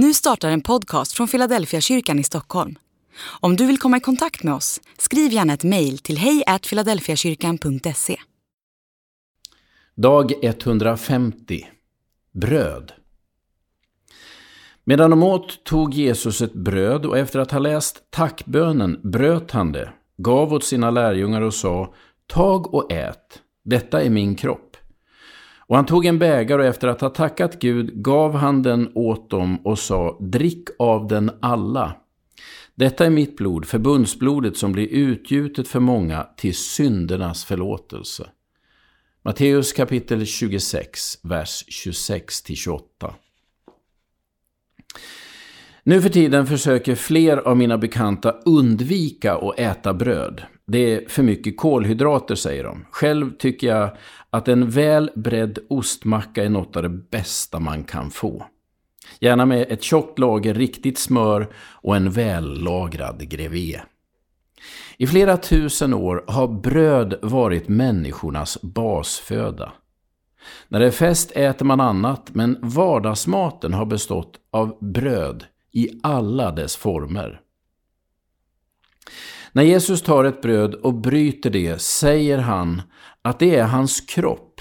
[0.00, 2.78] Nu startar en podcast från Philadelphia kyrkan i Stockholm.
[3.40, 8.16] Om du vill komma i kontakt med oss, skriv gärna ett mejl till hejfiladelfiakyrkan.se.
[9.94, 11.66] Dag 150
[12.32, 12.92] Bröd
[14.84, 19.72] Medan de åt tog Jesus ett bröd och efter att ha läst tackbönen bröt han
[19.72, 21.94] det, gav åt sina lärjungar och sa
[22.26, 24.67] Tag och ät, detta är min kropp.
[25.68, 29.30] Och han tog en bägare och efter att ha tackat Gud gav han den åt
[29.30, 31.96] dem och sa Drick av den alla.
[32.74, 38.30] Detta är mitt blod, förbundsblodet som blir utgjutet för många till syndernas förlåtelse.
[39.22, 42.80] Matteus kapitel 26, vers 26-28.
[45.82, 50.42] Nu för tiden försöker fler av mina bekanta undvika att äta bröd.
[50.70, 52.86] Det är för mycket kolhydrater, säger de.
[52.90, 53.96] Själv tycker jag
[54.30, 58.46] att en väl bredd ostmacka är något av det bästa man kan få.
[59.20, 63.80] Gärna med ett tjockt lager riktigt smör och en vällagrad grevé.
[64.96, 69.72] I flera tusen år har bröd varit människornas basföda.
[70.68, 76.52] När det är fest äter man annat, men vardagsmaten har bestått av bröd i alla
[76.52, 77.40] dess former.
[79.58, 82.82] När Jesus tar ett bröd och bryter det säger han
[83.22, 84.60] att det är hans kropp.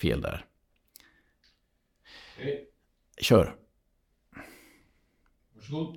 [0.00, 0.44] Fel där.
[3.20, 3.54] Kör.
[5.54, 5.96] Varsågod.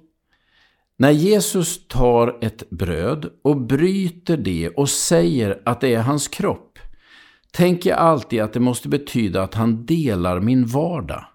[0.98, 6.80] När Jesus tar ett bröd och bryter det och säger att det är hans kropp
[7.52, 11.26] tänker jag alltid att det måste betyda att han delar min vardag.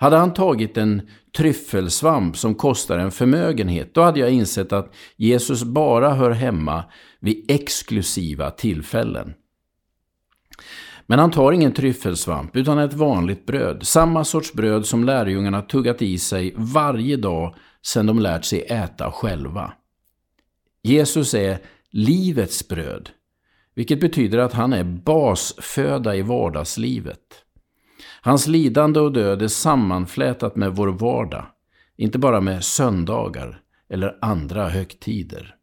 [0.00, 1.02] Hade han tagit en
[1.36, 6.84] tryffelsvamp som kostar en förmögenhet, då hade jag insett att Jesus bara hör hemma
[7.20, 9.34] vid exklusiva tillfällen.
[11.06, 13.86] Men han tar ingen tryffelsvamp utan ett vanligt bröd.
[13.86, 19.10] Samma sorts bröd som lärjungarna tuggat i sig varje dag sedan de lärt sig äta
[19.10, 19.72] själva.
[20.82, 21.58] Jesus är
[21.90, 23.10] livets bröd,
[23.74, 27.44] vilket betyder att han är basföda i vardagslivet.
[28.20, 31.46] Hans lidande och död är sammanflätat med vår vardag,
[31.96, 33.60] inte bara med söndagar
[33.90, 35.57] eller andra högtider.